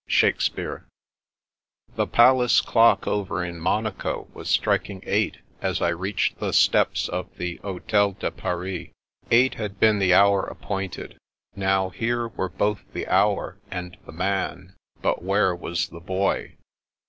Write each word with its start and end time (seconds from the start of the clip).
—Shaksspkakb, 0.08 0.84
The 1.96 2.06
palace 2.06 2.60
clock 2.60 3.08
over 3.08 3.44
in 3.44 3.58
Monaco 3.58 4.28
was 4.32 4.48
striking 4.48 5.02
eight 5.04 5.38
as 5.60 5.82
I 5.82 5.88
reached 5.88 6.38
the 6.38 6.52
steps 6.52 7.08
of 7.08 7.36
the 7.36 7.56
Hotel 7.64 8.12
de 8.12 8.30
Paris. 8.30 8.90
Eight 9.32 9.54
had 9.54 9.80
been 9.80 9.98
the 9.98 10.14
hour 10.14 10.44
appointed. 10.44 11.18
Now, 11.56 11.88
here 11.90 12.28
were 12.28 12.48
both 12.48 12.92
the 12.92 13.08
Hour 13.08 13.58
and 13.72 13.96
the 14.06 14.12
Man: 14.12 14.76
but 15.00 15.24
where 15.24 15.52
was 15.52 15.88
the 15.88 15.98
Boy? 15.98 16.54